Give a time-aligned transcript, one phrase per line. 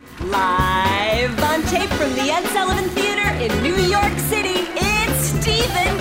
[0.00, 5.97] Live on tape from the Ed Sullivan Theater in New York City, it's Stephen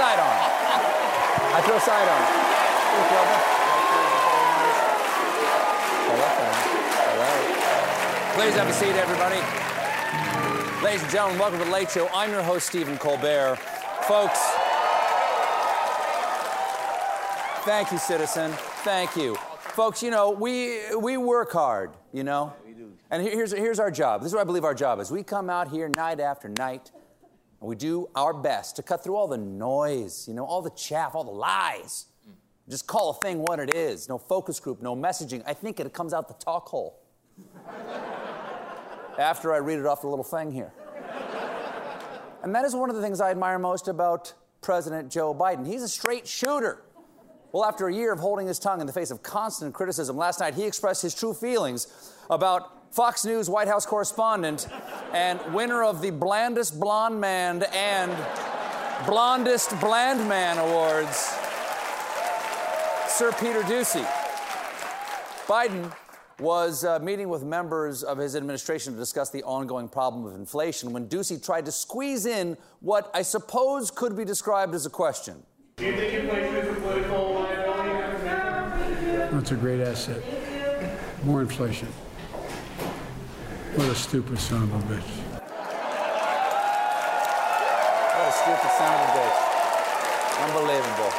[0.00, 0.40] sidearm.
[1.52, 2.24] I throw sidearm.
[2.88, 3.38] Hey, Clover.
[6.08, 6.56] Hold up there.
[7.04, 8.32] All right.
[8.34, 9.40] Please have a seat, everybody.
[10.82, 12.08] Ladies and gentlemen, welcome to the Late Show.
[12.14, 13.58] I'm your host, Stephen Colbert.
[14.08, 14.40] Folks,
[17.66, 18.52] thank you, citizen.
[18.82, 19.34] Thank you.
[19.58, 22.54] Folks, you know, we, we work hard, you know?
[23.10, 24.22] And here's, here's our job.
[24.22, 25.10] This is what I believe our job is.
[25.10, 26.90] We come out here night after night,
[27.60, 30.70] and we do our best to cut through all the noise, you know, all the
[30.70, 32.06] chaff, all the lies.
[32.68, 34.08] Just call a thing what it is.
[34.08, 35.42] No focus group, no messaging.
[35.46, 37.00] I think it comes out the talk hole.
[39.18, 40.72] After I read it off the little thing here.
[42.42, 45.66] And that is one of the things I admire most about President Joe Biden.
[45.66, 46.82] He's a straight shooter.
[47.52, 50.38] Well, after a year of holding his tongue in the face of constant criticism, last
[50.38, 51.88] night he expressed his true feelings
[52.30, 54.66] about Fox News White House correspondent
[55.12, 58.12] and winner of the Blandest Blonde Man and
[59.06, 61.16] Blondest Bland Man Awards,
[63.08, 64.04] Sir Peter Doocy.
[65.46, 65.92] Biden
[66.40, 70.92] was uh, meeting with members of his administration to discuss the ongoing problem of inflation
[70.92, 75.42] when Doocy tried to squeeze in what I suppose could be described as a question.
[75.76, 77.90] Do you think inflation is a political liability?
[79.32, 80.22] That's a great asset.
[81.24, 81.88] More inflation.
[83.74, 85.10] What a stupid son of a bitch.
[88.16, 89.38] What a stupid son of a bitch.
[90.44, 91.12] Unbelievable.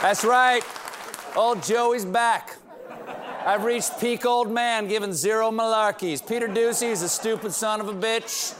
[0.00, 0.64] That's right.
[1.36, 2.56] Old Joey's back.
[3.44, 6.26] I've reached peak old man giving zero malarkeys.
[6.26, 8.58] Peter Doocy is a stupid son of a bitch.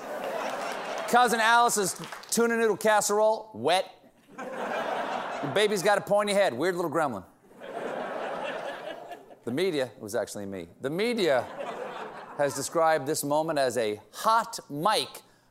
[1.08, 1.98] Cousin Alice's
[2.30, 3.90] tuna noodle casserole, wet.
[4.36, 7.24] Your baby's got a pointy head, weird little gremlin.
[9.44, 10.68] The media, it was actually me.
[10.82, 11.46] The media
[12.40, 15.08] has described this moment as a hot mic.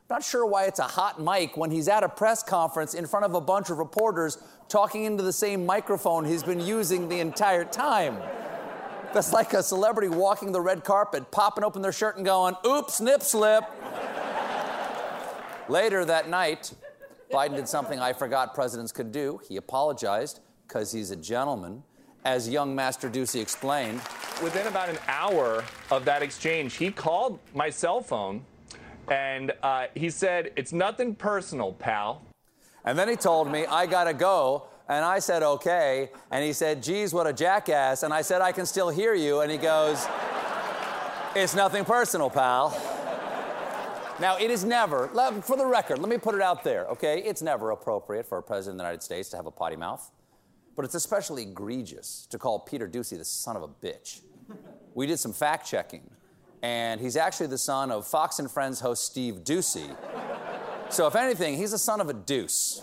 [0.08, 3.24] Not sure why it's a hot mic when he's at a press conference in front
[3.24, 7.64] of a bunch of reporters talking into the same microphone he's been using the entire
[7.64, 8.16] time.
[9.14, 13.00] That's like a celebrity walking the red carpet, popping open their shirt and going, oops,
[13.00, 13.62] nip slip.
[15.68, 16.72] Later that night,
[17.30, 19.40] Biden did something I forgot presidents could do.
[19.48, 21.84] He apologized because he's a gentleman.
[22.24, 24.00] As young Master Doocy explained,
[24.42, 28.44] Within about an hour of that exchange, he called my cell phone
[29.08, 32.22] and uh, he said, It's nothing personal, pal.
[32.84, 34.64] And then he told me, I gotta go.
[34.88, 36.10] And I said, okay.
[36.32, 38.02] And he said, geez, what a jackass.
[38.02, 39.40] And I said, I can still hear you.
[39.40, 40.04] And he goes,
[41.36, 42.70] it's nothing personal, pal.
[44.18, 45.06] Now, it is never,
[45.42, 47.22] for the record, let me put it out there, okay?
[47.22, 50.10] It's never appropriate for a president of the United States to have a potty mouth.
[50.76, 54.20] But it's especially egregious to call Peter Doocy the son of a bitch.
[54.94, 56.10] We did some fact checking,
[56.62, 59.94] and he's actually the son of Fox and Friends host Steve Doocy.
[60.88, 62.82] So, if anything, he's the son of a deuce.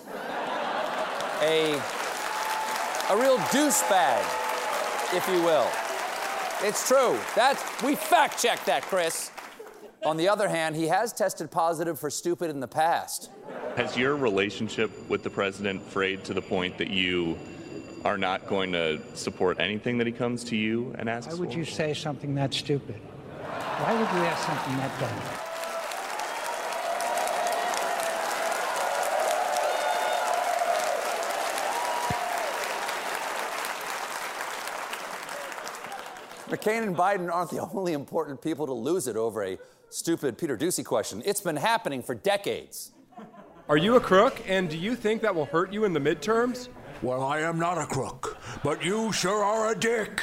[1.41, 1.73] A,
[3.09, 4.25] a real deuce bag,
[5.13, 5.67] if you will.
[6.61, 7.19] It's true.
[7.35, 9.31] That's, we fact checked that, Chris.
[10.05, 13.29] On the other hand, he has tested positive for stupid in the past.
[13.75, 17.37] Has your relationship with the president frayed to the point that you
[18.07, 21.51] are not going to support anything that he comes to you and asks Why would
[21.51, 21.57] for?
[21.57, 22.95] you say something that stupid?
[22.95, 25.43] Why would you ask something that dumb?
[36.47, 39.57] McCain and Biden aren't the only important people to lose it over a
[39.89, 41.21] stupid Peter Doocy question.
[41.25, 42.93] It's been happening for decades.
[43.67, 46.69] Are you a crook, and do you think that will hurt you in the midterms?
[47.03, 50.19] Well, I am not a crook, but you sure are a dick.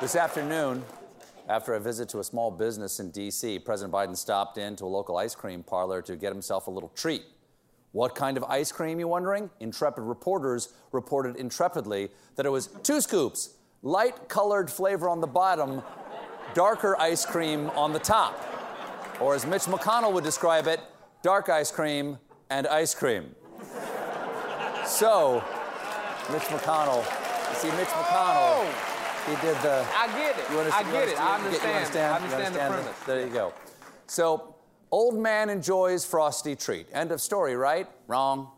[0.00, 0.82] This afternoon,
[1.46, 5.18] after a visit to a small business in D.C., President Biden stopped into a local
[5.18, 7.22] ice cream parlor to get himself a little treat.
[7.92, 9.50] What kind of ice cream, you wondering?
[9.60, 15.82] Intrepid reporters reported intrepidly that it was two scoops, light colored flavor on the bottom,
[16.54, 18.42] darker ice cream on the top.
[19.20, 20.80] Or as Mitch McConnell would describe it,
[21.22, 22.16] dark ice cream
[22.48, 23.34] and ice cream.
[24.90, 25.42] So,
[26.32, 27.04] Mitch McConnell,
[27.48, 29.24] you see, Mitch McConnell, oh.
[29.24, 29.86] he did the.
[29.96, 30.50] I get it.
[30.50, 31.20] You understand, I get it.
[31.20, 32.12] I understand- understand.
[32.12, 33.00] I understand the premise.
[33.06, 33.52] There you go.
[34.08, 34.56] So,
[34.90, 36.88] old man enjoys frosty treat.
[36.92, 37.86] End of story, right?
[38.08, 38.50] Wrong.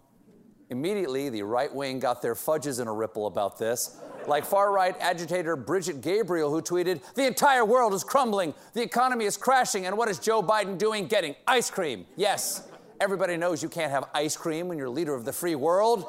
[0.70, 4.00] Immediately, the right wing got their fudges in a ripple about this.
[4.26, 9.26] Like far right agitator Brigitte Gabriel, who tweeted, The entire world is crumbling, the economy
[9.26, 11.06] is crashing, and what is Joe Biden doing?
[11.06, 12.06] Getting ice cream.
[12.16, 12.66] Yes,
[13.00, 16.06] everybody knows you can't have ice cream when you're leader of the free world.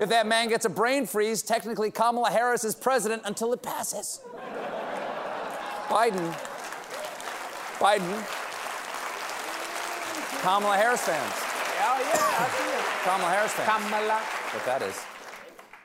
[0.00, 4.20] If that man gets a brain freeze, technically Kamala Harris is president until it passes.
[5.88, 6.34] Biden,
[7.78, 8.26] Biden,
[10.40, 11.32] Kamala Harris fans.
[11.36, 12.84] Oh, yeah, I see it.
[13.04, 13.68] Kamala Harris fans.
[13.68, 14.18] Kamala.
[14.52, 15.00] What that is.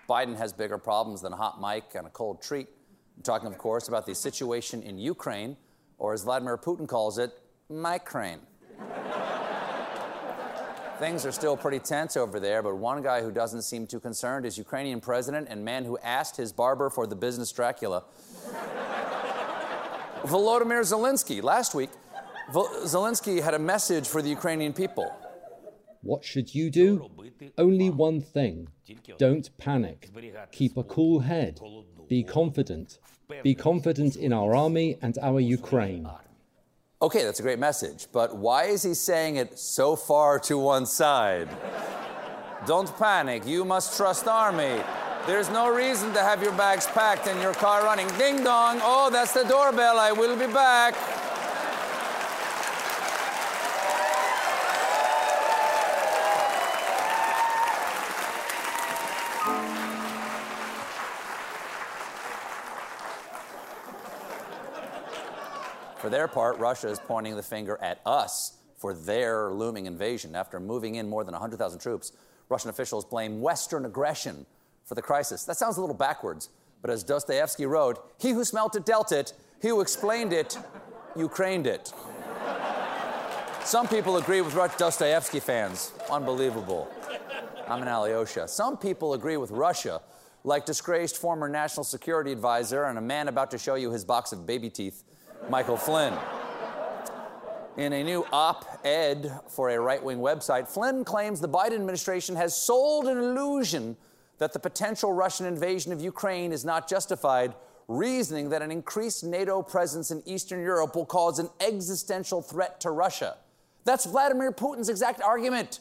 [0.09, 2.67] Biden has bigger problems than a hot mic and a cold treat.
[3.15, 5.55] I'm talking, of course, about the situation in Ukraine,
[5.97, 7.31] or as Vladimir Putin calls it,
[7.69, 8.39] Micrane.
[10.99, 14.45] Things are still pretty tense over there, but one guy who doesn't seem too concerned
[14.45, 18.03] is Ukrainian president and man who asked his barber for the business Dracula.
[20.23, 21.41] Volodymyr Zelensky.
[21.41, 21.89] Last week,
[22.51, 25.09] Zelensky had a message for the Ukrainian people.
[26.01, 27.09] What should you do?
[27.57, 28.67] Only one thing.
[29.17, 30.09] Don't panic.
[30.51, 31.61] Keep a cool head.
[32.09, 32.99] Be confident.
[33.41, 36.09] Be confident in our army and our Ukraine.
[37.01, 40.85] Okay, that's a great message, but why is he saying it so far to one
[40.85, 41.47] side?
[42.67, 44.83] Don't panic, you must trust army.
[45.25, 48.09] There's no reason to have your bags packed and your car running.
[48.17, 50.93] Ding dong, oh, that's the doorbell, I will be back.
[66.09, 70.33] For their part, Russia is pointing the finger at us for their looming invasion.
[70.33, 72.13] After moving in more than 100,000 troops,
[72.49, 74.47] Russian officials blame Western aggression
[74.85, 75.43] for the crisis.
[75.43, 76.49] That sounds a little backwards,
[76.81, 80.57] but as Dostoevsky wrote, he who smelt it dealt it, he who explained it,
[81.15, 81.93] Ukrained it.
[83.63, 85.91] Some people agree with Dostoevsky fans.
[86.09, 86.91] Unbelievable.
[87.67, 88.47] I'm an Alyosha.
[88.47, 90.01] Some people agree with Russia,
[90.43, 94.31] like disgraced former national security advisor and a man about to show you his box
[94.31, 95.03] of baby teeth,
[95.47, 96.13] Michael Flynn.
[97.77, 102.35] In a new op ed for a right wing website, Flynn claims the Biden administration
[102.35, 103.95] has sold an illusion
[104.37, 107.53] that the potential Russian invasion of Ukraine is not justified,
[107.87, 112.91] reasoning that an increased NATO presence in Eastern Europe will cause an existential threat to
[112.91, 113.37] Russia.
[113.85, 115.79] That's Vladimir Putin's exact argument.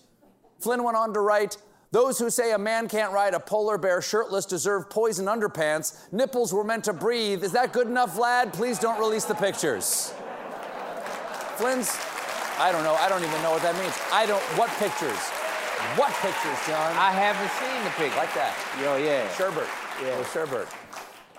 [0.61, 1.57] Flynn went on to write
[1.91, 6.13] Those who say a man can't ride a polar bear shirtless deserve poison underpants.
[6.13, 7.43] Nipples were meant to breathe.
[7.43, 8.53] Is that good enough, Vlad?
[8.53, 10.13] Please don't release the pictures.
[11.57, 11.99] Flynn's,
[12.59, 12.95] I don't know.
[12.95, 13.95] I don't even know what that means.
[14.13, 15.19] I don't, what pictures?
[15.97, 16.95] What pictures, John?
[16.97, 18.19] I haven't seen the picture.
[18.19, 18.55] Like that.
[18.83, 19.27] Yo, yeah.
[19.29, 19.69] Sherbert.
[20.03, 20.17] Yeah.
[20.19, 20.67] Oh, Sherbert.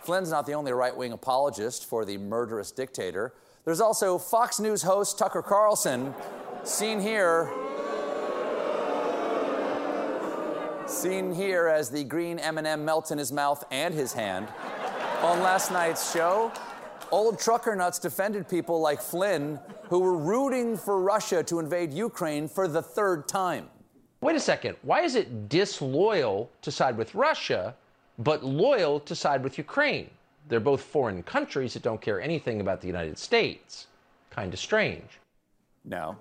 [0.04, 3.34] Flynn's not the only right wing apologist for the murderous dictator.
[3.66, 6.16] There's also Fox News host Tucker Carlson,
[6.64, 7.52] seen here.
[10.90, 14.48] Seen here as the green M&M melts in his mouth and his hand.
[15.22, 16.52] On last night's show,
[17.12, 22.48] old trucker nuts defended people like Flynn who were rooting for Russia to invade Ukraine
[22.48, 23.70] for the third time.
[24.22, 24.78] Wait a second.
[24.82, 27.76] Why is it disloyal to side with Russia,
[28.18, 30.10] but loyal to side with Ukraine?
[30.48, 33.86] They're both foreign countries that don't care anything about the United States.
[34.32, 35.20] Kind of strange.
[35.86, 36.18] No.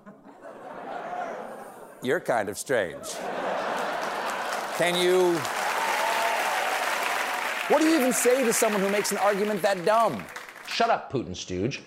[2.03, 3.07] You're kind of strange.
[4.79, 5.33] Can you.
[7.67, 10.23] What do you even say to someone who makes an argument that dumb?
[10.69, 11.81] Shut up, Putin stooge.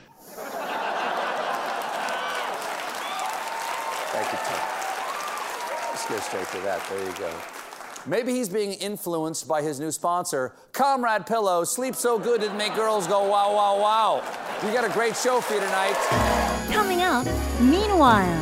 [4.12, 4.60] Thank you, Tim.
[5.88, 6.86] Let's go straight to that.
[6.90, 7.32] There you go.
[8.04, 11.64] Maybe he's being influenced by his new sponsor, Comrade Pillow.
[11.64, 14.22] Sleep so good it make girls go wow, wow, wow.
[14.62, 15.94] We got a great show for you tonight.
[16.70, 17.26] Coming up,
[17.58, 18.41] meanwhile.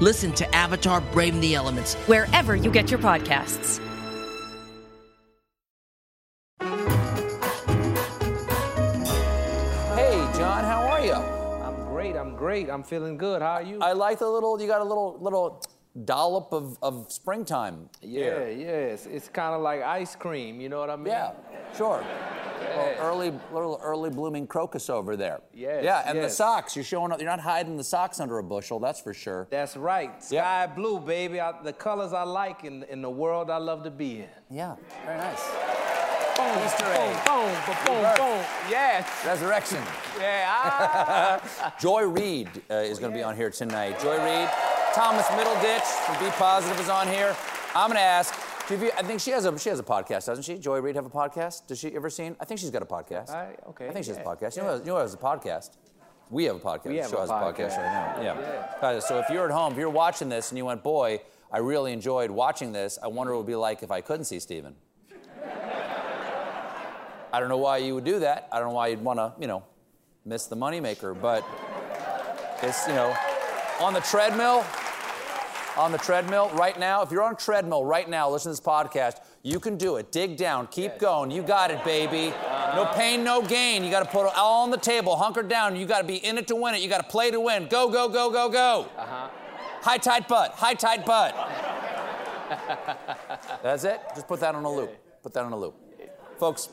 [0.00, 3.78] Listen to Avatar Braving the Elements wherever you get your podcasts.
[9.94, 11.12] Hey, John, how are you?
[11.12, 12.16] I'm great.
[12.16, 12.70] I'm great.
[12.70, 13.42] I'm feeling good.
[13.42, 13.78] How are you?
[13.80, 14.60] I like the little.
[14.60, 15.62] You got a little little
[16.04, 17.88] dollop of, of springtime.
[18.00, 18.92] Yeah, yeah.
[18.92, 20.60] It's, it's kind of like ice cream.
[20.60, 21.06] You know what I mean?
[21.08, 21.32] Yeah,
[21.76, 22.04] sure.
[22.62, 25.40] Little early, little early blooming crocus over there.
[25.52, 26.74] Yes, Yeah, and the socks.
[26.74, 27.20] You're showing up.
[27.20, 28.78] You're not hiding the socks under a bushel.
[28.78, 29.46] That's for sure.
[29.50, 30.22] That's right.
[30.22, 31.38] Sky blue, baby.
[31.40, 34.28] I, the colors I like in, in the world I love to be in.
[34.48, 35.42] Yeah, very nice.
[36.36, 37.26] Boom, Easter boom, egg.
[37.26, 38.44] boom, boom, boom, boom.
[38.70, 39.06] Yes.
[39.26, 39.78] Resurrection.
[40.18, 40.46] Yeah.
[40.48, 41.74] ah.
[41.80, 44.00] Joy Reid uh, is going to be on here tonight.
[44.00, 44.48] Joy Reid,
[44.94, 47.36] Thomas Middleditch from B Positive is on here.
[47.74, 48.34] I'm going to ask.
[48.70, 50.56] you- I think she has a she has a podcast, doesn't she?
[50.58, 51.66] Joy Reid have a podcast?
[51.66, 52.34] Does she ever seen?
[52.40, 53.30] I think she's got a podcast.
[53.30, 54.56] I- okay, I think she has a yeah, podcast.
[54.56, 55.70] You know, you know has a podcast?
[56.30, 56.86] We have a podcast.
[56.86, 57.76] We have Show a has a podcast podcast.
[57.76, 58.22] right now.
[58.40, 58.74] Yeah.
[58.80, 61.20] Guys, so if you're at home, if you're watching this and you went, boy,
[61.52, 62.98] I really enjoyed watching this.
[63.02, 64.74] I wonder what it would be like if I couldn't see Stephen.
[67.32, 68.48] I don't know why you would do that.
[68.52, 69.64] I don't know why you'd want to, you know,
[70.24, 71.44] miss the moneymaker, but
[72.62, 73.14] it's, you know,
[73.80, 74.64] on the treadmill,
[75.76, 78.60] on the treadmill right now, if you're on a treadmill right now, listen to this
[78.60, 80.12] podcast, you can do it.
[80.12, 81.30] Dig down, keep going.
[81.30, 82.32] You got it, baby.
[82.74, 83.82] No pain, no gain.
[83.82, 85.74] You got to put it all on the table, hunker down.
[85.74, 86.82] You got to be in it to win it.
[86.82, 87.66] You got to play to win.
[87.68, 88.86] Go, go, go, go, go.
[88.96, 89.28] Uh-huh.
[89.80, 91.34] High tight butt, high tight butt.
[93.62, 94.00] That's it.
[94.14, 94.94] Just put that on a loop.
[95.22, 95.74] Put that on a loop.
[96.38, 96.68] Folks,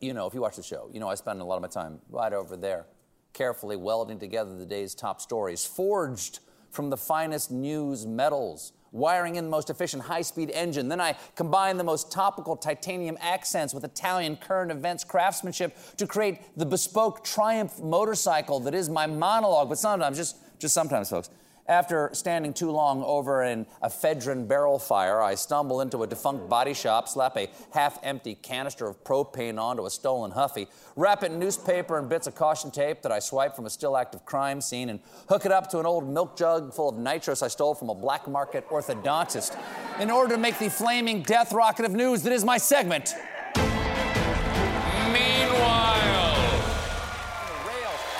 [0.00, 1.68] you know, if you watch the show, you know I spend a lot of my
[1.68, 2.86] time right over there,
[3.32, 6.40] carefully welding together the day's top stories, forged
[6.70, 10.88] from the finest news metals, wiring in the most efficient high speed engine.
[10.88, 16.40] Then I combine the most topical titanium accents with Italian current events craftsmanship to create
[16.56, 19.68] the bespoke Triumph motorcycle that is my monologue.
[19.68, 21.30] But sometimes, just, just sometimes, folks,
[21.68, 26.72] after standing too long over an ephedrine barrel fire, I stumble into a defunct body
[26.72, 31.38] shop, slap a half empty canister of propane onto a stolen Huffy, wrap it in
[31.38, 34.88] newspaper and bits of caution tape that I swipe from a still active crime scene,
[34.88, 37.90] and hook it up to an old milk jug full of nitrous I stole from
[37.90, 39.56] a black market orthodontist
[40.00, 43.14] in order to make the flaming death rocket of news that is my segment.
[43.56, 43.76] Meanwhile.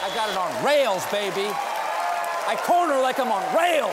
[0.00, 1.52] I got it on rails, baby.
[2.48, 3.92] I corner like I'm on rails.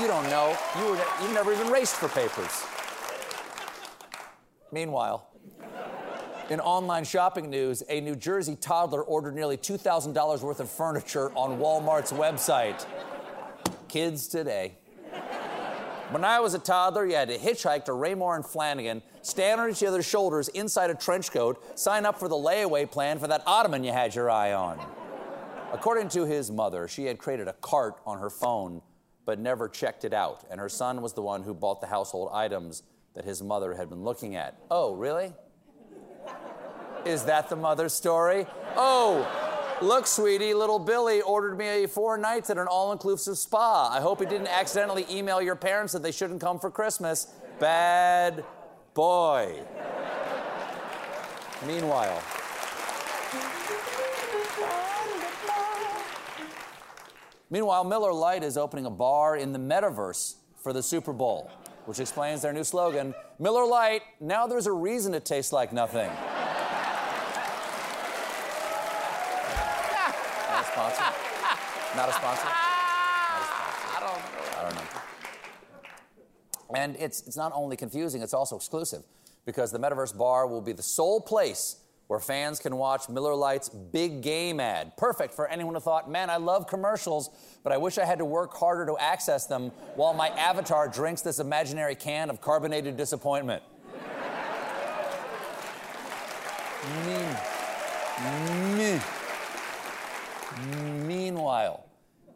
[0.00, 0.56] You don't know.
[0.78, 2.64] You were you've never even raced for papers.
[4.70, 5.28] Meanwhile,
[6.48, 11.58] in online shopping news, a New Jersey toddler ordered nearly $2,000 worth of furniture on
[11.58, 12.86] Walmart's website.
[13.88, 14.78] Kids today.
[16.10, 19.70] When I was a toddler, you had to hitchhike to Raymour and Flanigan, stand on
[19.70, 23.42] each other's shoulders inside a trench coat, sign up for the layaway plan for that
[23.44, 24.78] ottoman you had your eye on.
[25.72, 28.82] According to his mother, she had created a cart on her phone
[29.26, 32.30] but never checked it out, and her son was the one who bought the household
[32.32, 32.82] items
[33.14, 34.56] that his mother had been looking at.
[34.70, 35.34] Oh, really?
[37.04, 38.46] Is that the mother's story?
[38.74, 39.28] Oh,
[39.82, 43.90] look, sweetie, little Billy ordered me four nights at an all inclusive spa.
[43.92, 47.26] I hope he didn't accidentally email your parents that they shouldn't come for Christmas.
[47.60, 48.46] Bad
[48.94, 49.60] boy.
[51.66, 52.22] Meanwhile,
[57.50, 61.50] Meanwhile, Miller Lite is opening a bar in the metaverse for the Super Bowl,
[61.86, 66.10] which explains their new slogan Miller Lite, now there's a reason it tastes like nothing.
[70.48, 71.02] Not a sponsor?
[71.96, 72.48] Not a sponsor?
[72.48, 74.58] I don't know.
[74.58, 74.82] I don't know.
[76.74, 79.02] And it's, it's not only confusing, it's also exclusive
[79.46, 81.76] because the Metaverse Bar will be the sole place
[82.08, 84.96] where fans can watch Miller Lite's big game ad.
[84.96, 87.30] Perfect for anyone who thought, man, I love commercials,
[87.62, 91.20] but I wish I had to work harder to access them while my avatar drinks
[91.20, 93.62] this imaginary can of carbonated disappointment.
[97.04, 97.36] Mean.
[98.78, 99.00] Mean.
[101.06, 101.84] Meanwhile,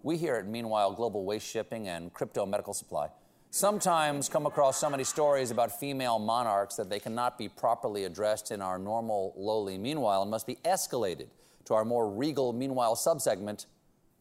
[0.02, 3.08] we here at Meanwhile Global Waste Shipping and Crypto Medical Supply
[3.52, 8.50] sometimes come across so many stories about female monarchs that they cannot be properly addressed
[8.50, 11.26] in our normal, lowly Meanwhile and must be escalated
[11.66, 13.66] to our more regal Meanwhile subsegment,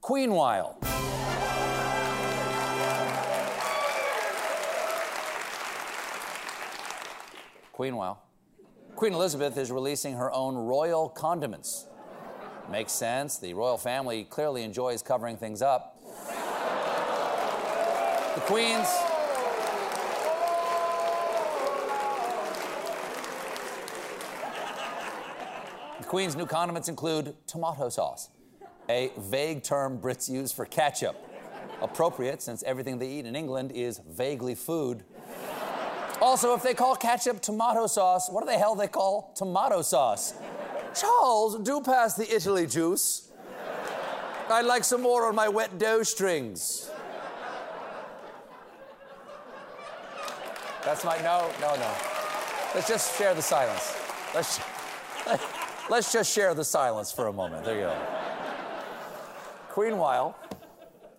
[0.01, 0.77] Queenwhile.
[7.71, 8.21] Queenwhile.
[8.97, 11.87] Queen Elizabeth is releasing her own royal condiments.
[12.69, 13.37] Makes sense.
[13.37, 15.97] The royal family clearly enjoys covering things up.
[18.35, 19.10] The Queen's.
[26.11, 28.31] Queen's new condiments include tomato sauce,
[28.89, 31.15] a vague term Brits use for ketchup.
[31.81, 35.05] Appropriate since everything they eat in England is vaguely food.
[36.21, 40.33] Also, if they call ketchup tomato sauce, what the hell they call tomato sauce?
[40.93, 43.31] Charles, do pass the Italy juice.
[44.49, 46.91] I'd like some more on my wet dough strings.
[50.83, 51.93] That's my no, no, no.
[52.75, 53.95] Let's just share the silence.
[54.35, 54.59] Let's
[55.89, 57.65] let's just share the silence for a moment.
[57.65, 57.95] There you go.
[59.69, 60.35] Queenwhile,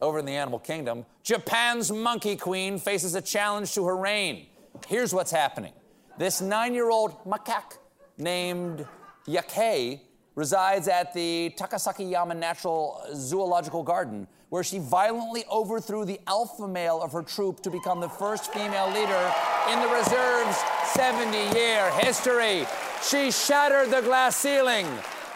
[0.01, 4.47] over in the animal kingdom, Japan's monkey queen faces a challenge to her reign.
[4.87, 5.73] Here's what's happening.
[6.19, 7.79] This nine-year-old macaque
[8.19, 8.87] named
[9.27, 10.01] Yakei
[10.35, 17.01] resides at the Takasaki Takasakiyama Natural Zoological Garden, where she violently overthrew the alpha male
[17.01, 19.33] of her troop to become the first female leader
[19.73, 20.59] in the reserve's
[20.93, 22.67] 70 year history.
[23.03, 24.87] She shattered the glass ceiling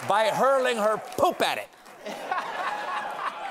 [0.07, 1.69] by hurling her poop at it.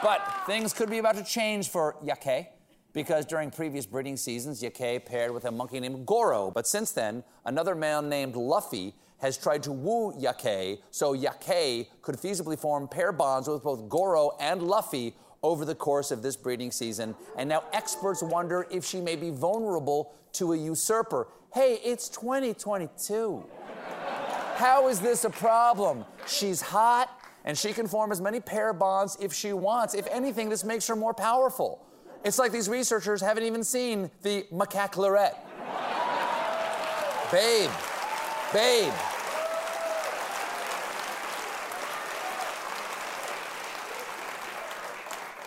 [0.04, 2.46] but things could be about to change for Yakei
[2.94, 6.52] because during previous breeding seasons, Yakei paired with a monkey named Goro.
[6.52, 12.18] But since then, another male named Luffy has tried to woo Yakei so Yakei could
[12.18, 15.16] feasibly form pair bonds with both Goro and Luffy
[15.46, 17.16] over the course of this breeding season.
[17.38, 21.28] And now experts wonder if she may be vulnerable to a usurper.
[21.54, 23.46] Hey, it's 2022.
[24.56, 26.04] How is this a problem?
[26.28, 27.10] She's hot
[27.44, 29.94] and she can form as many pair bonds if she wants.
[29.94, 31.86] If anything, this makes her more powerful.
[32.24, 35.38] It's like these researchers haven't even seen the macaque lorette.
[37.32, 37.70] Babe,
[38.52, 38.94] babe.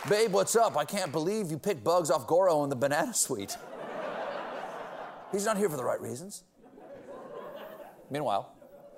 [0.09, 0.79] Babe, what's up?
[0.79, 3.59] I can't believe you picked bugs off Goro in the banana suite.
[5.31, 6.45] He's not here for the right reasons.
[8.11, 8.51] Meanwhile,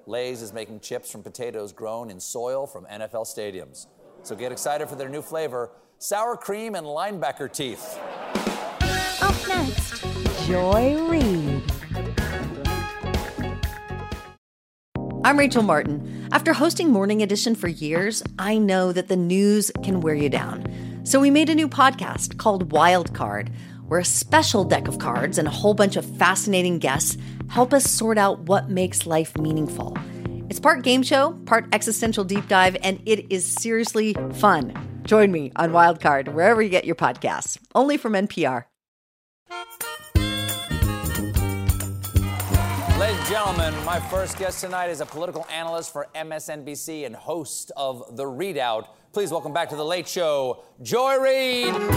[0.07, 3.89] Lay's is making chips from potatoes grown in soil from NFL stadiums.
[4.23, 7.99] So get excited for their new flavor sour cream and linebacker teeth.
[9.21, 10.05] Up next,
[10.47, 11.63] Joy Reid.
[15.25, 16.29] I'm Rachel Martin.
[16.31, 20.90] After hosting Morning Edition for years, I know that the news can wear you down.
[21.03, 23.51] So we made a new podcast called Wild Card,
[23.89, 27.17] where a special deck of cards and a whole bunch of fascinating guests
[27.49, 29.97] help us sort out what makes life meaningful.
[30.51, 34.75] It's part game show, part existential deep dive, and it is seriously fun.
[35.05, 38.70] Join me on Wildcard, wherever you get your podcasts, only from NPR.
[43.31, 48.25] Gentlemen, my first guest tonight is a political analyst for MSNBC and host of The
[48.25, 48.89] ReidOut.
[49.13, 51.73] Please welcome back to The Late Show, Joy Reid.
[51.73, 51.93] Thanks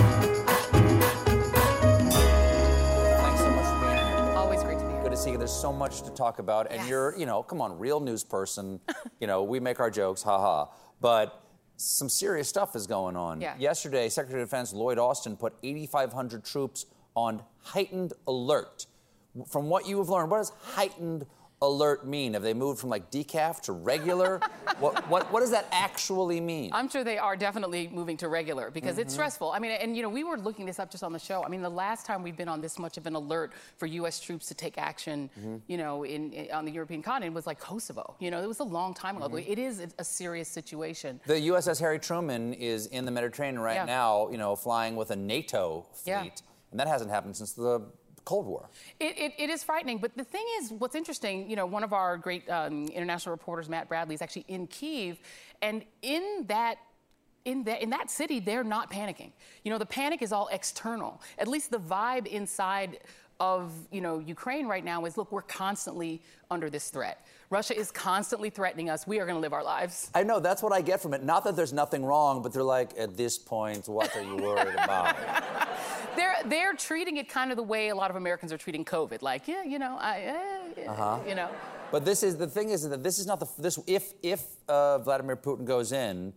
[3.39, 4.35] so much for being here.
[4.35, 5.01] Always great to be here.
[5.01, 5.39] Good to see you.
[5.39, 8.79] There's so much to talk about, and you're, you know, come on, real news person.
[9.19, 10.67] you know, we make our jokes, haha.
[11.01, 11.43] But
[11.77, 13.41] some serious stuff is going on.
[13.41, 13.55] Yeah.
[13.57, 18.85] Yesterday, Secretary of Defense Lloyd Austin put 8,500 troops on heightened alert.
[19.47, 21.25] From what you have learned, what does heightened
[21.61, 22.33] alert mean?
[22.33, 24.39] Have they moved from like decaf to regular?
[24.79, 26.69] what, what, what does that actually mean?
[26.73, 29.17] I'm sure they are definitely moving to regular because it's Mhm.
[29.17, 29.51] stressful.
[29.51, 31.43] I mean, and you know, we were looking this up just on the show.
[31.43, 34.19] I mean, the last time we've been on this much of an alert for U.S.
[34.19, 35.61] troops to take action, Mhm.
[35.67, 38.15] you know, in, in- on the European continent was like Kosovo.
[38.19, 39.29] You know, it was a long time ago.
[39.29, 39.47] Mhm.
[39.49, 41.21] It is a, a serious situation.
[41.25, 43.85] The USS Harry Truman is in the Mediterranean right Yeah.
[43.85, 46.11] now, you know, flying with a NATO fleet.
[46.11, 46.27] Yeah.
[46.71, 47.81] And that hasn't happened since the
[48.25, 48.69] Cold War.
[48.99, 51.93] It, it, it is frightening, but the thing is, what's interesting, you know, one of
[51.93, 55.19] our great um, international reporters, Matt Bradley, is actually in Kiev,
[55.61, 56.77] and in that.
[57.45, 59.33] In that, in that city, they're not panicking.
[59.65, 61.21] You know, the panic is all external.
[61.37, 62.99] At least the vibe inside
[63.41, 67.27] of, you know, Ukraine right now is, look, we're constantly under this threat.
[67.53, 69.05] Russia is constantly threatening us.
[69.05, 70.09] We are going to live our lives.
[70.15, 71.23] I know, that's what I get from it.
[71.23, 74.73] Not that there's nothing wrong, but they're like, at this point, what are you worried
[74.73, 75.15] about?
[76.15, 79.23] They're, they're treating it kind of the way a lot of Americans are treating COVID.
[79.23, 80.19] Like, yeah, you know, I,
[80.77, 81.17] eh, Uh-huh.
[81.27, 81.49] you know.
[81.91, 84.99] But this is the thing is that this is not the this if if uh,
[84.99, 86.33] Vladimir Putin goes in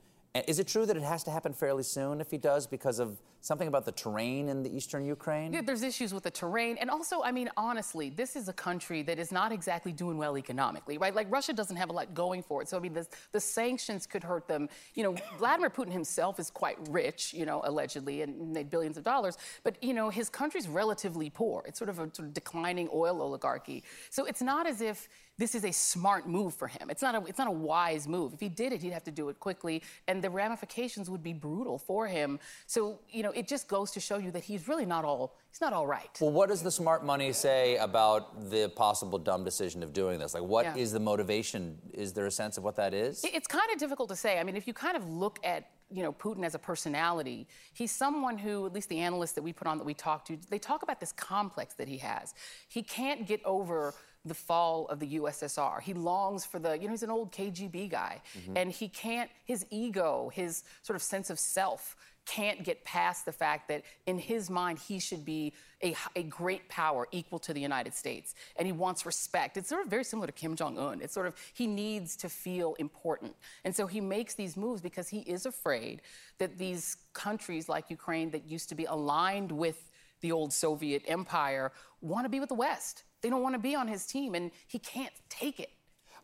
[0.46, 3.20] Is it true that it has to happen fairly soon if he does because of
[3.40, 5.53] something about the terrain in the eastern Ukraine?
[5.53, 6.77] Yeah, there's issues with the terrain.
[6.79, 10.37] And also, I mean, honestly, this is a country that is not exactly doing well
[10.37, 11.14] economically, right?
[11.14, 12.68] Like, Russia doesn't have a lot going for it.
[12.68, 14.68] So, I mean, the, the sanctions could hurt them.
[14.94, 19.05] You know, Vladimir Putin himself is quite rich, you know, allegedly, and made billions of
[19.05, 19.38] dollars.
[19.62, 21.62] But, you know, his country's relatively poor.
[21.66, 23.85] It's sort of a sort of declining oil oligarchy.
[24.11, 26.88] So it's not as if this is a smart move for him.
[26.90, 28.33] It's not a it's not a wise move.
[28.33, 31.33] If he did it, he'd have to do it quickly, and the ramifications would be
[31.33, 32.41] brutal for him.
[32.67, 35.61] So you know, it just goes to show you that he's really not all he's
[35.61, 36.11] not all right.
[36.21, 40.35] Well, what does the smart money say about the possible dumb decision of doing this?
[40.35, 40.95] Like, what is Yeah.
[40.95, 41.79] the motivation?
[41.95, 43.25] Is there a sense of what that is?
[43.25, 44.41] It's kind of difficult to say.
[44.41, 47.93] I mean, if you kind of look at you know Putin as a personality, he's
[47.93, 50.59] someone who, at least the analysts that we put on that we talked to, they
[50.59, 52.35] talk about this complex that he has.
[52.67, 53.95] He can't get over
[54.27, 55.81] the fall of the USSR.
[55.81, 58.57] He longs for the, you know, he's an old KGB guy, Mhm.
[58.57, 59.31] and he can't.
[59.45, 61.97] His ego, his sort of sense of self.
[62.25, 66.69] Can't get past the fact that in his mind he should be a, a great
[66.69, 69.57] power equal to the United States, and he wants respect.
[69.57, 71.01] It's sort of very similar to Kim Jong Un.
[71.01, 75.09] It's sort of he needs to feel important, and so he makes these moves because
[75.09, 76.03] he is afraid
[76.39, 81.71] that these countries like Ukraine that used to be aligned with the old Soviet empire
[82.01, 83.05] want to be with the West.
[83.27, 85.71] They don't want to be on his team, and he can't take it.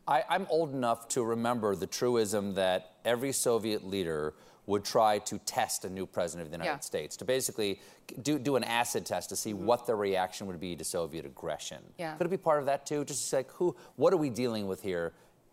[0.07, 4.35] I, I'm old enough to remember the truism that every Soviet leader
[4.67, 6.79] would try to test a new president of the United Yeah.
[6.79, 7.81] States, to basically
[8.21, 9.65] do, do an acid test to see mm-hmm.
[9.65, 11.79] what their reaction would be to Soviet aggression.
[11.99, 12.15] Yeah.
[12.15, 13.03] Could it be part of that too?
[13.03, 15.11] Just like, who, what are we dealing with here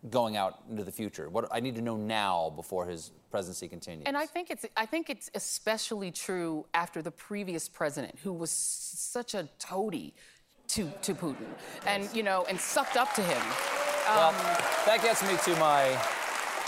[0.09, 1.29] going out into the future?
[1.29, 4.05] What I need to know now before his presidency continues.
[4.05, 8.51] And I think it's I think it's especially true after the previous president, who was
[8.51, 10.13] such a toady
[10.75, 11.47] to to Putin,
[11.85, 13.41] and you know, and sucked up to him.
[14.07, 14.35] Well, Um,
[14.85, 15.97] that gets me to my.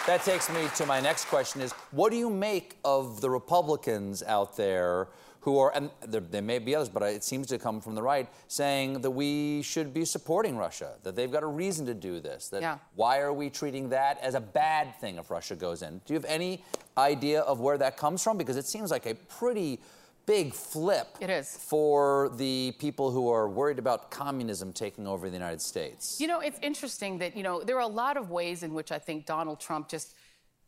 [0.06, 4.22] That takes me to my next question: Is what do you make of the Republicans
[4.24, 5.08] out there
[5.42, 8.02] who are, and there, there may be others, but it seems to come from the
[8.02, 12.22] right, saying that we should be supporting Russia, that they've got a reason to do
[12.22, 12.48] this.
[12.48, 12.78] That Yeah.
[12.96, 16.00] why are we treating that as a bad thing if Russia goes in?
[16.06, 16.64] Do you have any
[16.98, 18.38] idea of where that comes from?
[18.38, 19.82] Because it seems like a pretty
[20.26, 21.08] big flip.
[21.20, 21.58] It is.
[21.58, 26.20] for the people who are worried about communism taking over the United States.
[26.20, 28.92] You know, it's interesting that, you know, there are a lot of ways in which
[28.92, 30.16] I think Donald Trump just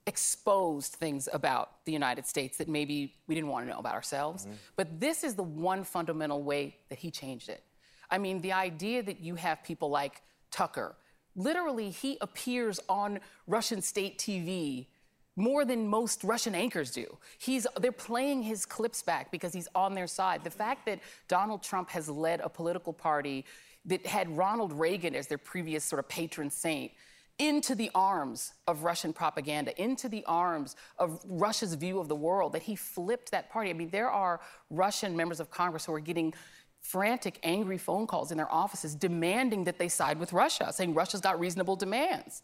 [0.08, 4.46] exposed things about the United States that maybe we didn't want to know about ourselves.
[4.46, 4.56] Mm-hmm.
[4.76, 7.64] But this is the one fundamental way that he changed it.
[8.10, 10.96] I mean, the idea that you have people like Tucker,
[11.36, 14.88] literally, he appears on Russian state TV
[15.36, 17.18] more than most Russian anchors do.
[17.40, 20.44] He's they're playing his clips back because he's on their side.
[20.44, 23.46] The fact that Donald Trump has led a political party
[23.86, 26.92] that had Ronald Reagan as their previous sort of patron saint
[27.38, 32.54] into the arms of Russian propaganda, into the arms of Russia's view of the world,
[32.54, 33.70] that he flipped that party.
[33.70, 36.34] I mean, there are Russian members of Congress who are getting
[36.80, 41.20] frantic, angry phone calls in their offices demanding that they side with Russia, saying Russia's
[41.20, 42.42] got reasonable demands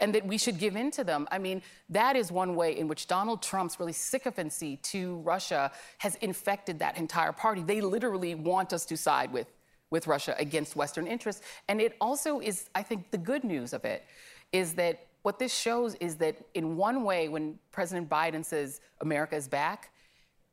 [0.00, 1.26] and that we should give in to them.
[1.30, 6.16] I mean, that is one way in which Donald Trump's really sycophancy to Russia has
[6.16, 7.62] infected that entire party.
[7.62, 9.46] They literally want us to side with,
[9.90, 11.42] with Russia against Western interests.
[11.68, 14.04] And it also is, I think, the good news of it
[14.52, 19.34] is that what this shows is that in one way, when President Biden says America
[19.36, 19.90] is back,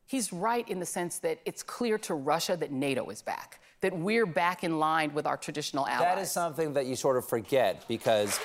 [0.06, 3.98] he's right in the sense that it's clear to Russia that NATO is back, that
[3.98, 6.16] we're back in line with our traditional allies.
[6.16, 8.40] That is something that you sort of forget because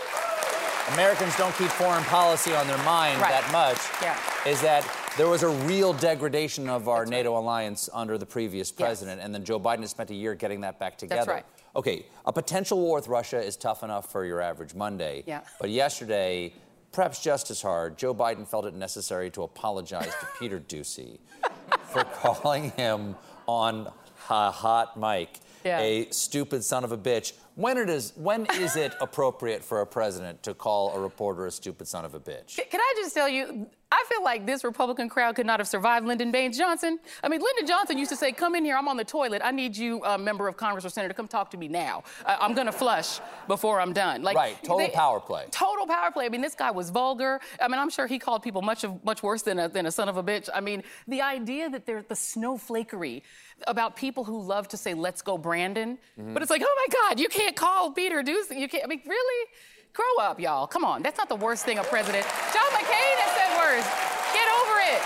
[0.92, 3.30] Americans don't keep foreign policy on their mind Right.
[3.30, 3.78] that much.
[4.02, 4.16] Yeah.
[4.50, 9.20] Is that there was a real degradation of our NATO alliance under the previous president,
[9.20, 11.16] and then Joe Biden has spent a year getting that back together.
[11.18, 11.44] That's right.
[11.74, 15.24] Okay, a potential war with Russia is tough enough for your average Monday.
[15.26, 15.40] Yeah.
[15.60, 16.52] But yesterday,
[16.92, 21.18] perhaps just as hard, Joe Biden felt it necessary to apologize to Peter Doocy
[21.92, 23.92] for calling him on
[24.30, 25.80] a hot mic Yeah.
[25.80, 27.32] a stupid son of a bitch.
[27.56, 31.50] When it is when is it appropriate for a president to call a reporter a
[31.50, 32.60] stupid son of a bitch?
[32.70, 36.06] Can I just tell you, I feel like this Republican crowd could not have survived
[36.06, 36.98] Lyndon Baines Johnson.
[37.22, 39.42] I mean, Lyndon Johnson used to say, Come in here, I'm on the toilet.
[39.44, 42.02] I need you, uh, member of Congress or senator, come talk to me now.
[42.26, 44.22] I'm going to flush before I'm done.
[44.22, 45.44] Like, right, total they- power play.
[45.50, 46.26] Total power play.
[46.26, 47.40] I mean, this guy was vulgar.
[47.60, 49.92] I mean, I'm sure he called people much of, much worse than a, than a
[49.92, 50.48] son of a bitch.
[50.52, 53.22] I mean, the idea that there's the snowflakery
[53.68, 55.96] about people who love to say, let's go, Brandon.
[56.18, 56.34] Mm-hmm.
[56.34, 58.58] But it's like, oh my God, you can't call Peter Doocy.
[58.58, 58.84] You can't.
[58.84, 59.48] I mean, really?
[59.92, 60.66] Grow up, y'all.
[60.66, 61.02] Come on.
[61.02, 62.26] That's not the worst thing a president.
[62.52, 63.88] John McCain has said worse.
[64.34, 65.02] Get over it.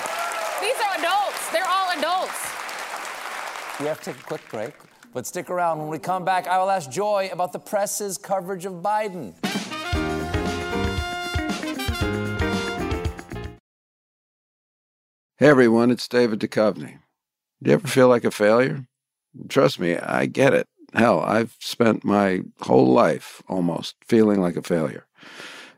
[0.60, 1.50] These are adults.
[1.52, 2.50] They're all adults.
[3.80, 4.74] We have to take a quick break,
[5.14, 5.78] but stick around.
[5.78, 9.34] When we come back, I will ask Joy about the press's coverage of Biden.
[15.38, 16.98] Hey everyone, it's David Duchovny.
[17.62, 18.84] Do you ever feel like a failure?
[19.48, 20.66] Trust me, I get it.
[20.94, 25.06] Hell, I've spent my whole life almost feeling like a failure.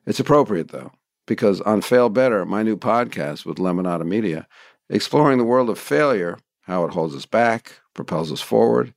[0.06, 0.92] It's appropriate though,
[1.26, 4.46] because on Fail Better, my new podcast with Lemonada Media,
[4.88, 8.94] exploring the world of failure, how it holds us back, propels us forward,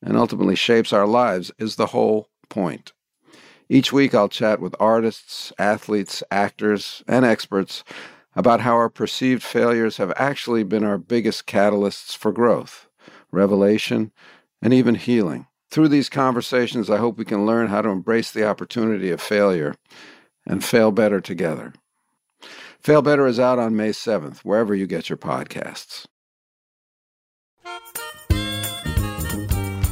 [0.00, 2.92] and ultimately shapes our lives is the whole point.
[3.68, 7.82] Each week, I'll chat with artists, athletes, actors, and experts
[8.36, 12.86] about how our perceived failures have actually been our biggest catalysts for growth,
[13.32, 14.12] revelation,
[14.62, 15.48] and even healing.
[15.70, 19.74] Through these conversations, I hope we can learn how to embrace the opportunity of failure
[20.46, 21.72] and fail better together.
[22.80, 26.06] Fail Better is out on May 7th, wherever you get your podcasts.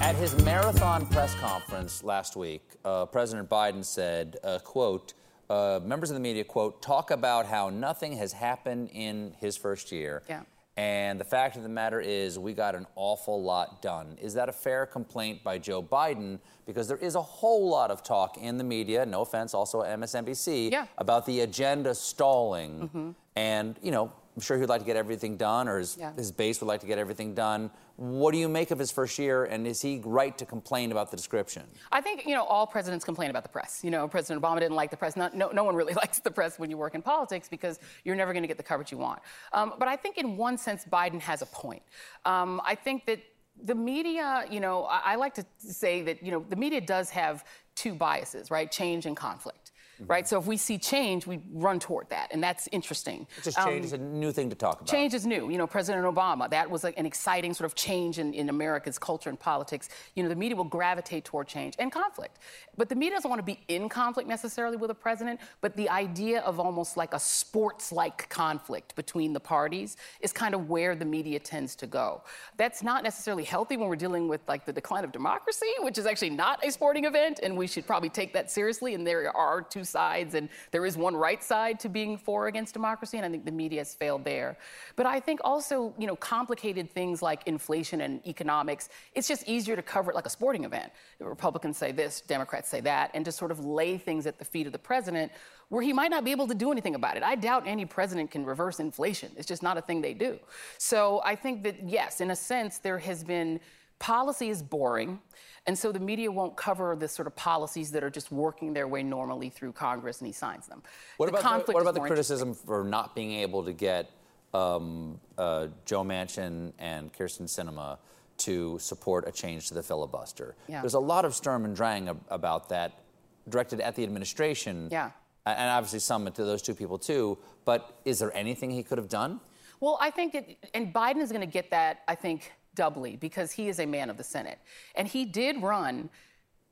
[0.01, 5.15] At his marathon press conference last week, uh, President Biden said, uh, quote,
[5.51, 9.91] uh, members of the media, quote, talk about how nothing has happened in his first
[9.91, 10.23] year.
[10.29, 10.43] Yeah.
[10.77, 14.19] And the fact of the matter is, we got an awful lot done.
[14.21, 16.41] Is that a fair complaint by Joe Biden?
[16.67, 20.71] Because there is a whole lot of talk in the media, no offense, also MSNBC,
[20.73, 20.87] Yeah.
[20.99, 22.89] about the agenda stalling.
[22.93, 23.15] Mhm.
[23.37, 26.13] And, you know, I'm sure he'd like to get everything done, or his, Yeah.
[26.15, 27.71] his base would like to get everything done.
[27.97, 31.13] What do you make of his first year, and is he right to complain about
[31.13, 31.63] the description?
[31.93, 33.85] I think, you know, all presidents complain about the press.
[33.85, 35.17] You know, President Obama didn't like the press.
[35.17, 38.33] No, no one really likes the press when you work in politics because you're never
[38.33, 39.21] going to get the coverage you want.
[39.53, 41.83] Um, but I think, in one sense, Biden has a point.
[42.25, 43.21] Um, I think that
[43.63, 47.11] the media, you know, I, I like to say that, you know, the media does
[47.11, 47.45] have
[47.77, 48.71] two biases, right?
[48.71, 49.64] Change and conflict.
[50.01, 53.27] Right, so if we see change, we run toward that, and that's interesting.
[53.37, 54.89] It's just Um, change is a new thing to talk about.
[54.89, 55.51] Change is new.
[55.51, 58.99] You know, President Obama, that was like an exciting sort of change in, in America's
[58.99, 59.89] culture and politics.
[60.15, 62.39] You know, the media will gravitate toward change and conflict.
[62.77, 65.89] But the media doesn't want to be in conflict necessarily with a president, but the
[65.89, 70.97] idea of almost like a sports like conflict between the parties is kind of where
[70.97, 72.23] the media tends to go.
[72.57, 76.07] That's not necessarily healthy when we're dealing with like the decline of democracy, which is
[76.07, 78.95] actually not a sporting event, and we should probably take that seriously.
[78.95, 82.47] And there are two sides, and there is one right side to being for or
[82.49, 84.57] against democracy, and I think the media has failed there.
[84.97, 89.77] But I think also, you know, complicated things like inflation and economics, it's just easier
[89.77, 90.93] to cover it like a sporting event.
[91.19, 94.45] The Republicans say this, Democrats say that, and to sort of lay things at the
[94.45, 95.33] feet of the president
[95.69, 97.23] where he might not be able to do anything about it.
[97.23, 99.33] I doubt any president can reverse inflation.
[99.37, 100.39] It's just not a thing they do.
[100.79, 103.61] So I think that, yes, in a sense, there has been
[104.05, 105.19] policy is boring.
[105.67, 108.87] And so the media won't cover the sort of policies that are just working their
[108.87, 110.83] way normally through Congress and he signs them.
[111.17, 114.11] What the about the, what about the criticism for not being able to get
[114.53, 117.97] um, uh, Joe Manchin and Kyrsten Sinema
[118.37, 120.55] to support a change to the filibuster?
[120.69, 120.83] Yeah.
[120.83, 123.01] There's a lot of sturm and drang ab- about that,
[123.49, 124.89] directed at the administration.
[124.93, 125.13] Yeah.
[125.47, 127.39] And obviously some to those two people too.
[127.65, 129.41] But is there anything he could have done?
[129.81, 133.53] Well, I think that, and Biden is going to get that, I think, doubly because
[133.53, 134.59] he is a man of the Senate.
[134.95, 136.11] And he did run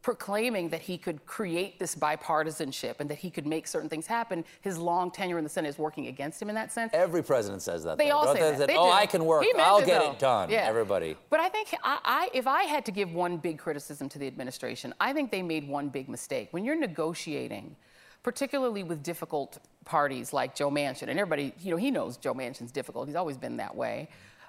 [0.02, 4.44] proclaiming that he could create this bipartisanship and that he could make certain things happen.
[4.60, 6.90] His long tenure in the Senate is working against him in that sense.
[6.92, 7.98] Every president says that.
[7.98, 8.16] They though.
[8.18, 8.66] all say that.
[8.66, 8.92] They oh, do.
[8.92, 9.46] I can work.
[9.56, 10.12] I'll it, get though.
[10.12, 10.50] it done.
[10.50, 10.66] Yeah.
[10.68, 11.16] Everybody.
[11.30, 14.26] But I think I, I, if I had to give one big criticism to the
[14.26, 16.48] administration, I think they made one big mistake.
[16.50, 17.76] When you're negotiating,
[18.24, 22.72] particularly with difficult parties like Joe Manchin, and everybody, you know, he knows Joe Manchin's
[22.72, 23.06] difficult.
[23.06, 24.08] He's always been that way.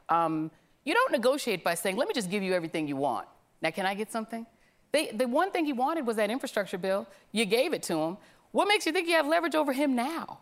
[0.10, 0.52] Um,
[0.86, 3.28] you don't negotiate by saying, "Let me just give you everything you want."
[3.62, 4.46] Now, can I get something?
[4.92, 7.08] They, the one thing he wanted was that infrastructure bill.
[7.32, 8.18] You gave it to him.
[8.52, 10.40] What makes you think you have leverage over him now?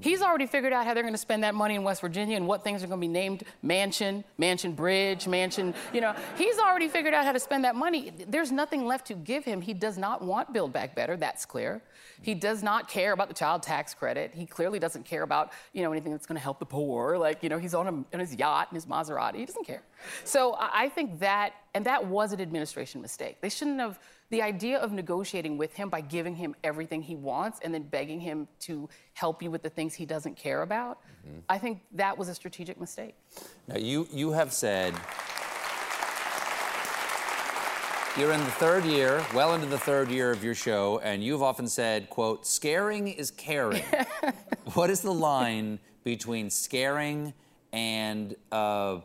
[0.00, 2.46] He's already figured out how they're going to spend that money in West Virginia and
[2.46, 5.74] what things are going to be named Manchin, Manchin Bridge, Manchin.
[5.92, 8.12] You know, he's already figured out how to spend that money.
[8.28, 9.60] There's nothing left to give him.
[9.60, 11.16] He does not want Build Back Better.
[11.16, 11.82] That's clear.
[12.22, 14.32] He does not care about the child tax credit.
[14.34, 17.18] He clearly doesn't care about you know anything that's going to help the poor.
[17.18, 19.36] Like you know, he's on, a, on his yacht and his Maserati.
[19.36, 19.82] He doesn't care.
[20.24, 23.40] So I I think that, and that was an administration mistake.
[23.40, 23.98] They shouldn't have.
[24.34, 28.18] The idea of negotiating with him by giving him everything he wants and then begging
[28.18, 30.98] him to help you with the things he doesn't care about,
[31.48, 33.14] I think that was a strategic mistake.
[33.68, 34.92] Now, you, you have said
[38.18, 41.44] you're in the third year, well into the third year of your show, and you've
[41.44, 43.84] often said, quote, scaring is caring.
[44.74, 47.34] what is the line between scaring
[47.72, 48.98] and uh,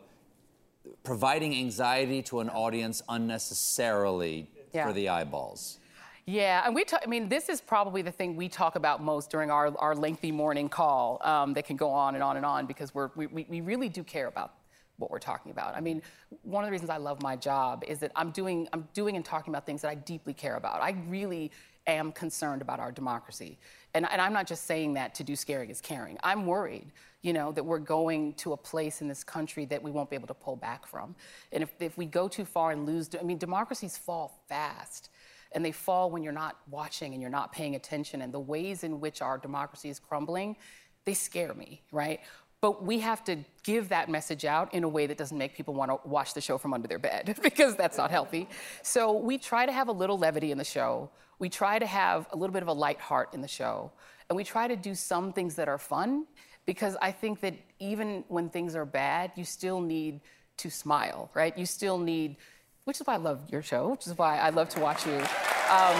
[1.04, 4.86] providing anxiety to an audience unnecessarily Yeah.
[4.86, 5.78] for the eyeballs?
[6.26, 9.30] Yeah, and we talk, I mean, this is probably the thing we talk about most
[9.30, 12.66] during our, our lengthy morning call um, that can go on and on and on
[12.66, 14.54] because we're, we, we really do care about
[15.00, 15.74] what we're talking about.
[15.74, 16.02] I mean,
[16.42, 19.24] one of the reasons I love my job is that I'm doing I'm doing and
[19.24, 20.82] talking about things that I deeply care about.
[20.82, 21.50] I really
[21.86, 23.58] am concerned about our democracy.
[23.94, 26.18] And, and I'm not just saying that to do scaring is caring.
[26.22, 29.90] I'm worried, you know, that we're going to a place in this country that we
[29.90, 31.14] won't be able to pull back from.
[31.52, 35.10] And if, if we go too far and lose, I mean, democracies fall fast.
[35.52, 38.22] And they fall when you're not watching and you're not paying attention.
[38.22, 40.56] And the ways in which our democracy is crumbling,
[41.04, 42.20] they scare me, right?
[42.60, 45.74] But we have to give that message out in a way that doesn't make people
[45.74, 48.48] want to watch the show from under their bed because that's not healthy.
[48.82, 51.10] So we try to have a little levity in the show.
[51.38, 53.90] We try to have a little bit of a light heart in the show.
[54.28, 56.26] And we try to do some things that are fun
[56.70, 60.20] because I think that even when things are bad, you still need
[60.58, 61.58] to smile, right?
[61.58, 62.36] You still need,
[62.84, 65.14] which is why I love your show, which is why I love to watch you.
[65.14, 65.98] Um,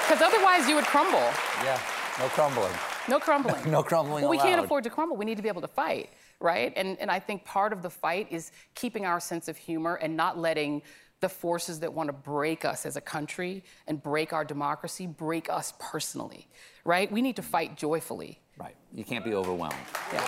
[0.00, 1.28] because otherwise you would crumble.
[1.62, 1.78] Yeah,
[2.18, 2.72] no crumbling.
[3.06, 3.70] No crumbling.
[3.70, 5.18] no crumbling Well, we can't afford to crumble.
[5.18, 6.08] We need to be able to fight,
[6.40, 6.72] right?
[6.74, 10.16] And, and I think part of the fight is keeping our sense of humor and
[10.16, 10.80] not letting
[11.20, 15.50] the forces that want to break us as a country and break our democracy break
[15.50, 16.48] us personally,
[16.86, 17.12] right?
[17.12, 18.40] We need to fight joyfully.
[18.60, 18.76] Right.
[18.94, 19.74] You can't be overwhelmed.
[20.12, 20.20] Yeah.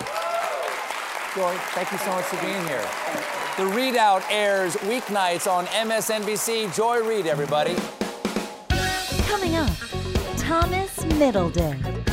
[1.35, 2.81] Joy, thank you so much for being here.
[3.57, 6.75] The ReidOut airs weeknights on MSNBC.
[6.75, 7.75] Joy Reid, everybody.
[9.27, 9.69] Coming up,
[10.37, 12.12] Thomas Middleditch.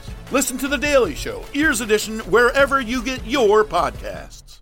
[0.31, 4.61] Listen to The Daily Show, Ears Edition, wherever you get your podcasts.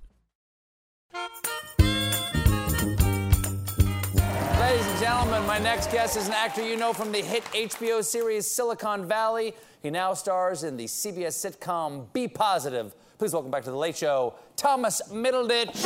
[4.60, 8.04] Ladies and gentlemen, my next guest is an actor you know from the hit HBO
[8.04, 9.54] series Silicon Valley.
[9.84, 12.96] He now stars in the CBS sitcom B Positive.
[13.20, 15.80] Please welcome back to The Late Show, Thomas Middleditch.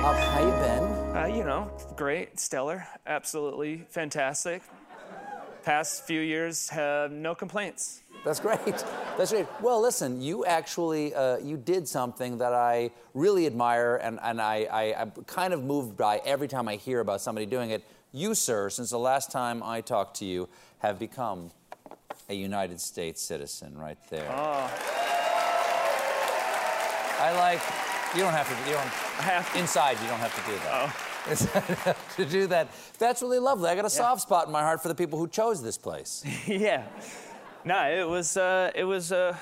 [0.00, 1.14] How, how you been?
[1.14, 4.62] Uh, you know, great, stellar, absolutely fantastic.
[5.66, 8.00] Past few years have no complaints.
[8.24, 8.84] That's great.
[9.18, 9.48] That's great.
[9.60, 14.68] Well, listen, you actually uh, you did something that I really admire, and, and I,
[14.70, 17.82] I, I'm kind of moved by every time I hear about somebody doing it.
[18.12, 20.48] You, sir, since the last time I talked to you,
[20.78, 21.50] have become
[22.28, 24.30] a United States citizen right there.
[24.30, 24.70] Oh,
[27.18, 27.60] I like.
[28.14, 28.70] You don't have to.
[28.70, 28.86] You don't.
[29.18, 29.58] I have to.
[29.58, 30.70] Inside, you don't have to do that.
[30.72, 31.05] Oh.
[31.26, 32.68] To do that.
[32.98, 33.68] That's really lovely.
[33.70, 36.24] I got a soft spot in my heart for the people who chose this place.
[36.46, 36.84] yeah.
[37.64, 39.36] No, it was uh, it was uh,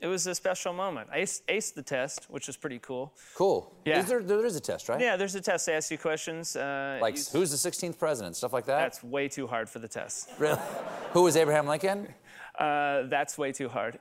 [0.00, 1.08] it was a special moment.
[1.12, 3.12] I aced, aced the test, which was pretty cool.
[3.34, 3.72] Cool.
[3.84, 4.00] Yeah.
[4.00, 5.00] Is there, there is a test, right?
[5.00, 5.66] Yeah, there's a test.
[5.66, 6.56] They ask you questions.
[6.56, 8.36] Uh, Like, you- who's the 16th president?
[8.36, 8.78] Stuff like that?
[8.80, 10.28] That's way too hard for the test.
[10.38, 10.58] Really?
[11.12, 12.08] Who was Abraham Lincoln?
[12.58, 13.98] Uh, that's way too hard.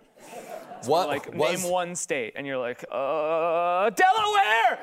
[0.77, 4.79] It's What Like was- name one state, and you're like, uh, Delaware.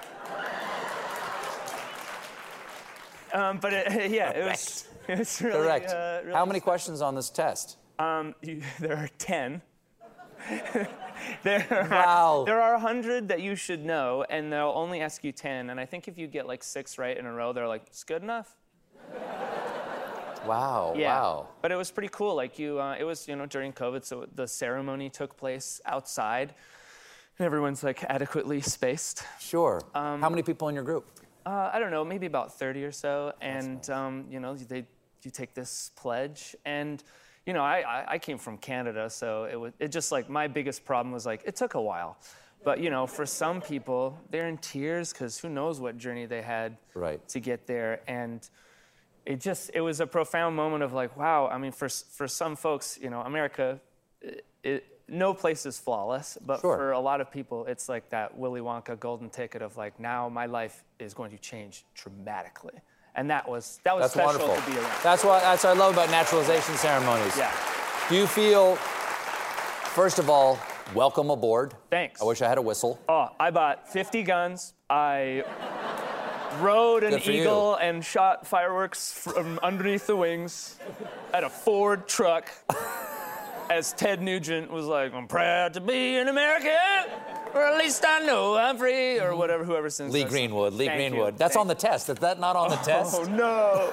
[3.32, 4.88] Um, but it, yeah, it was.
[5.08, 5.90] It was really, Correct.
[5.90, 7.76] Uh, really How many questions on this test?
[7.98, 9.62] Um, you, there are 10.
[11.42, 12.44] there are, Wow.
[12.46, 15.70] There are 100 that you should know, and they'll only ask you 10.
[15.70, 18.04] And I think if you get like six right in a row, they're like, it's
[18.04, 18.56] good enough.
[20.46, 20.94] Wow.
[20.96, 21.20] Yeah.
[21.20, 21.48] Wow.
[21.62, 22.34] But it was pretty cool.
[22.34, 26.54] Like you, uh, it was you know during COVID, so the ceremony took place outside,
[27.38, 29.22] and everyone's like adequately spaced.
[29.38, 29.82] Sure.
[29.94, 31.06] Um, How many people in your group?
[31.46, 33.32] Uh, I don't know, maybe about 30 or so.
[33.40, 34.86] And, um, you know, they,
[35.22, 36.54] you take this pledge.
[36.64, 37.02] And,
[37.46, 40.48] you know, I, I, I came from Canada, so it was it just like my
[40.48, 42.18] biggest problem was like, it took a while.
[42.62, 46.42] But, you know, for some people, they're in tears because who knows what journey they
[46.42, 47.26] had Right.
[47.28, 48.02] to get there.
[48.06, 48.46] And
[49.24, 52.56] it just, it was a profound moment of like, wow, I mean, for, for some
[52.56, 53.80] folks, you know, America,
[54.20, 56.76] it, it, no place is flawless, but Sure.
[56.76, 60.28] for a lot of people, it's like that Willy Wonka golden ticket of like, now
[60.28, 62.74] my life is going to change dramatically.
[63.16, 64.62] And that was, that was That's special wonderful.
[64.64, 64.94] to be around.
[65.02, 67.36] That's what that's what I love about naturalization ceremonies.
[67.36, 67.52] Yeah.
[68.08, 70.58] Do you feel, first of all,
[70.94, 71.74] welcome aboard?
[71.90, 72.22] Thanks.
[72.22, 73.00] I wish I had a whistle.
[73.08, 74.74] Oh, I bought 50 guns.
[74.88, 75.44] I
[76.60, 77.40] rode an for you.
[77.42, 80.78] eagle and shot fireworks from underneath the wings
[81.34, 82.48] at a Ford truck.
[83.70, 86.72] As Ted Nugent was like, I'm proud to be an American,
[87.54, 90.24] or at least I know I'm free, or whatever, whoever sings Lee.
[90.24, 90.72] Greenwood.
[90.72, 91.10] Lee Thank you.
[91.10, 91.38] Greenwood.
[91.38, 92.10] That's Thank on the test.
[92.10, 93.16] Is that not on the oh, test?
[93.16, 93.92] Oh, no.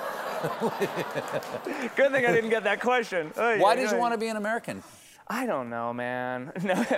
[1.95, 3.32] Good thing I didn't get that question.
[3.38, 4.82] Oy, Why oy, did you want to be an American?
[5.28, 6.51] I don't know, man.
[6.63, 6.73] No.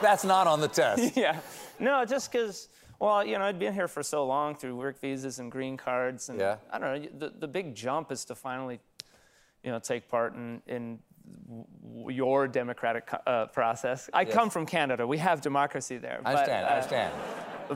[0.00, 1.16] That's not on the test.
[1.16, 1.38] yeah.
[1.78, 5.38] No, just because, well, you know, I'd been here for so long through work visas
[5.38, 6.30] and green cards.
[6.30, 6.56] And Yeah.
[6.72, 7.08] I don't know.
[7.18, 8.80] The, the big jump is to finally,
[9.62, 11.00] you know, take part in, in
[12.08, 14.08] your democratic uh, process.
[14.12, 14.34] I Yes.
[14.34, 15.06] come from Canada.
[15.06, 16.20] We have democracy there.
[16.24, 16.66] I but, understand.
[16.66, 17.14] I uh, understand.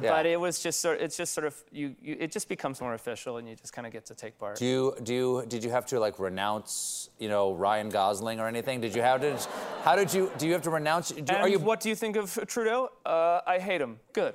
[0.00, 0.10] Yeah.
[0.10, 1.02] But it was just sort.
[1.02, 2.16] It's just sort of you, you.
[2.18, 4.56] It just becomes more official, and you just kind of get to take part.
[4.56, 8.48] Do you do you did you have to like renounce you know Ryan Gosling or
[8.48, 8.80] anything?
[8.80, 9.36] Did you have to?
[9.84, 10.46] How did you do?
[10.46, 11.10] You have to renounce?
[11.10, 12.88] Do, and are you what do you think of Trudeau?
[13.04, 14.00] Uh, I hate him.
[14.14, 14.34] Good.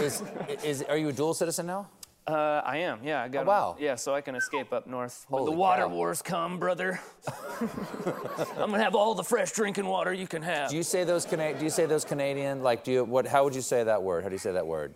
[0.00, 0.22] is,
[0.64, 1.88] is are you a dual citizen now?
[2.26, 3.00] Uh, I am.
[3.02, 3.44] Yeah, I got.
[3.44, 3.76] Oh, wow.
[3.78, 5.88] Yeah, so I can escape up north when the water cow.
[5.88, 6.98] wars come, brother.
[8.56, 10.70] I'm gonna have all the fresh drinking water you can have.
[10.70, 12.62] Do you say those Cana- Do you say those Canadian?
[12.62, 13.26] Like, do you what?
[13.26, 14.22] How would you say that word?
[14.22, 14.94] How do you say that word?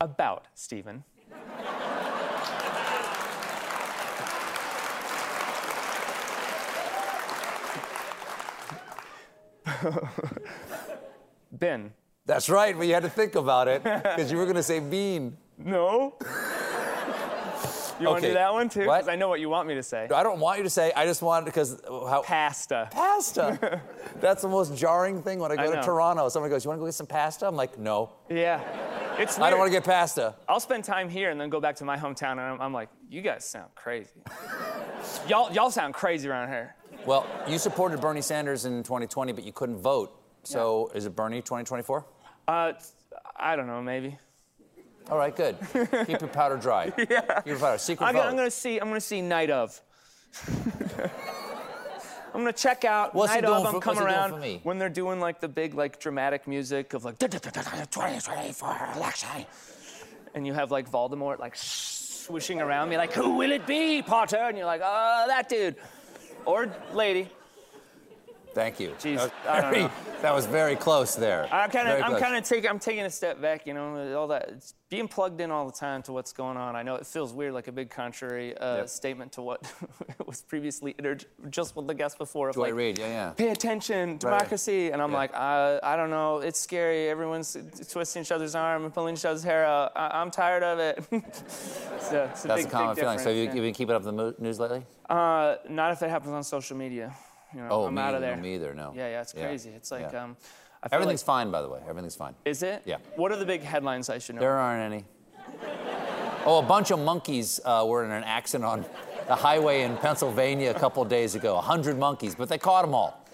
[0.00, 1.02] About Stephen.
[11.52, 11.92] ben.
[12.26, 14.80] That's right, but you had to think about it because you were going to say
[14.80, 15.36] bean.
[15.58, 16.14] No.
[17.98, 18.32] You want to Okay.
[18.32, 18.80] do that one too?
[18.80, 20.06] Because I know what you want me to say.
[20.14, 20.92] I don't want you to say.
[20.94, 22.88] I just wanted because how pasta.
[22.90, 23.80] Pasta.
[24.20, 25.82] That's the most jarring thing when I go I to.
[25.82, 26.28] Toronto.
[26.28, 28.60] Someone goes, "You want to go get some pasta?" I'm like, "No." Yeah.
[29.18, 30.34] It's I don't want to get pasta.
[30.46, 32.90] I'll spend time here and then go back to my hometown and I'm, I'm like,
[33.08, 34.10] you guys sound crazy.
[35.28, 36.76] y'all, y'all sound crazy around here.
[37.06, 40.20] Well, you supported Bernie Sanders in 2020, but you couldn't vote.
[40.42, 42.04] So is it Bernie 2024?
[42.46, 42.72] Uh,
[43.36, 44.18] I don't know, maybe.
[45.10, 45.56] All right, good.
[45.72, 46.92] Keep your powder dry.
[46.98, 47.20] yeah.
[47.40, 47.78] Keep your powder.
[47.78, 48.22] Secret I'm, vote.
[48.22, 48.78] I'm gonna see.
[48.78, 49.80] I'm gonna see Night of.
[52.34, 53.64] I'm gonna check out What's Night of.
[53.66, 57.04] I'm for- he doing around when they're doing like the big like dramatic music of
[57.04, 59.46] like 2024 election,
[60.34, 64.36] and you have like Voldemort like swishing around me like, who will it be, Potter?
[64.36, 65.76] And you're like, oh, that dude,
[66.44, 67.30] or lady.
[68.56, 68.92] Thank you.
[68.98, 69.90] Jeez, That was I don't very- know.
[70.22, 71.46] That was very close there.
[71.52, 74.28] I'm kind of, I'm kind of taking, I'm taking a step back, you know, all
[74.28, 76.74] that, it's being plugged in all the time to what's going on.
[76.74, 78.88] I know it feels weird, like a big contrary uh, Yep.
[78.88, 79.70] statement to what
[80.26, 80.96] was previously
[81.50, 83.30] just with the guest before of Joy like, Reid, yeah, yeah.
[83.32, 87.10] pay attention, democracy, and I'm like, uh, I don't know, it's scary.
[87.10, 87.54] Everyone's
[87.92, 89.92] twisting each other's arm and pulling each other's hair out.
[89.94, 91.04] I- I'm tired of it.
[92.00, 93.18] so, it's a That's big, a common feeling.
[93.18, 94.82] So you, you've been keeping up the news lately?
[95.10, 97.14] uh, not if it happens on social media.
[97.56, 98.36] You know, Oh, I'm out of there.
[98.36, 98.92] no, me either, no.
[98.94, 99.70] Yeah, yeah, it's Yeah, crazy.
[99.74, 100.24] It's like, yeah.
[100.24, 100.36] um,
[100.92, 101.80] Everything's like, fine, by the way.
[101.88, 102.34] Everything's fine.
[102.44, 102.82] Is it?
[102.84, 102.98] Yeah.
[103.16, 104.42] What are the big headlines I should know?
[104.42, 105.04] There aren't any.
[106.48, 108.84] Oh, a bunch of monkeys uh, were in an accident on
[109.26, 111.56] the highway in Pennsylvania a couple days ago.
[111.56, 113.26] A hundred monkeys, but they caught them all.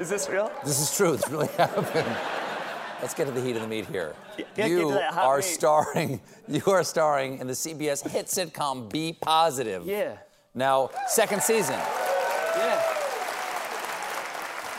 [0.00, 0.50] Is this real?
[0.64, 1.12] This is true.
[1.12, 2.16] This really happened.
[3.00, 4.16] Let's get to the heat of the meat here.
[4.56, 5.44] get you to that hot are meat.
[5.44, 6.20] starring.
[6.48, 9.86] You are starring in the CBS hit sitcom B Positive.
[9.86, 10.16] Yeah.
[10.52, 11.78] Now, second season.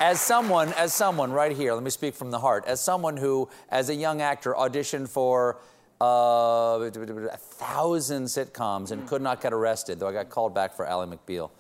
[0.01, 2.65] As someone, as someone right here, let me speak from the heart.
[2.65, 5.59] As someone who, as a young actor, auditioned for
[6.01, 10.87] uh, a thousand sitcoms and could not get arrested, though I got called back for
[10.87, 11.51] Ally McBeal.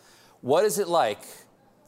[0.41, 1.19] What is it like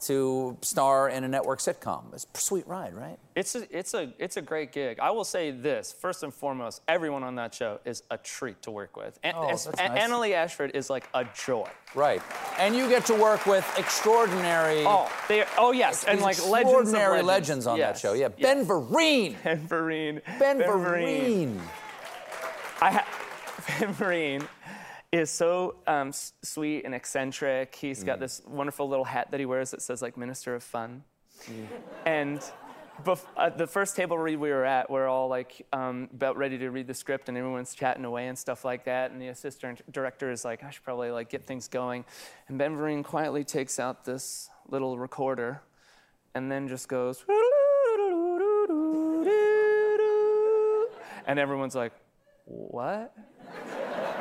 [0.06, 2.12] to star in a network sitcom?
[2.12, 3.18] It's a sweet ride, right?
[3.34, 4.98] It's a, it's a it's a great gig.
[5.00, 8.70] I will say this first and foremost: everyone on that show is a treat to
[8.70, 9.18] work with.
[9.22, 9.76] And, Oh, that's nice.
[9.98, 11.68] Annaleigh Ashford is like a joy.
[11.94, 12.22] Right.
[12.58, 14.84] And you get to work with extraordinary.
[14.86, 18.12] Oh, they oh yes, and like legends extraordinary legends, legends on that show.
[18.12, 19.36] Yeah, Ben Vereen.
[19.44, 20.20] Ben Vereen.
[20.38, 21.60] Ben, Ben Vereen.
[22.80, 23.06] I ha-
[23.80, 24.46] Ben Vereen
[25.20, 27.74] is so um, sweet and eccentric.
[27.74, 28.06] He's Mm.
[28.06, 31.04] got this wonderful little hat that he wears that says like Minister of Fun.
[31.44, 31.66] Mm.
[32.06, 32.40] And
[33.04, 36.58] bef- at the first table read we were at, we're all like um, about ready
[36.58, 39.10] to read the script, and everyone's chatting away and stuff like that.
[39.12, 42.04] And the assistant director is like, "I should probably like get things going."
[42.48, 45.62] And Ben Vereen quietly takes out this little recorder,
[46.34, 47.24] and then just goes.
[51.26, 51.92] And everyone's like,
[52.44, 53.14] "What?"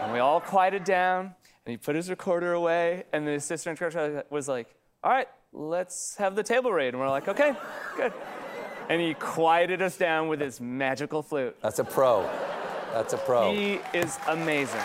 [0.04, 1.34] And we all quieted down,
[1.66, 4.68] and he put his recorder away, and the assistant director was like,
[5.04, 7.56] "All right, let's have the table read." And we're like, "Okay,
[7.96, 8.12] good."
[8.90, 11.56] And he quieted us down with his magical flute.
[11.62, 12.30] That's a pro.
[12.92, 13.54] That's a pro.
[13.56, 14.82] He is amazing.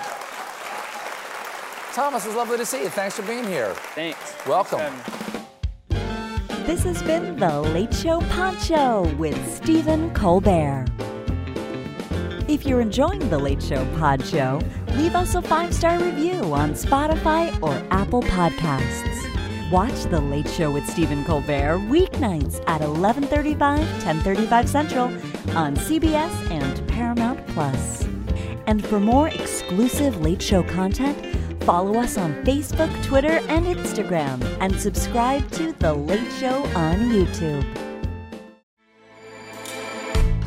[1.93, 2.89] Thomas, it's lovely to see you.
[2.89, 3.75] Thanks for being here.
[3.97, 4.37] Thanks.
[4.47, 4.95] Welcome.
[6.65, 10.87] This has been The Late Show Pod Show with Stephen Colbert.
[12.47, 14.61] If you're enjoying The Late Show Pod Show,
[14.97, 19.71] leave us a five star review on Spotify or Apple Podcasts.
[19.71, 25.07] Watch The Late Show with Stephen Colbert weeknights at 11:35, 10:35 Central
[25.57, 28.07] on CBS and Paramount Plus.
[28.67, 31.17] And for more exclusive Late Show content,
[31.69, 37.88] Follow us on Facebook, Twitter, and Instagram, and subscribe to The Late Show on YouTube.